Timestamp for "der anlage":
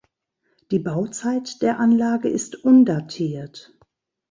1.61-2.27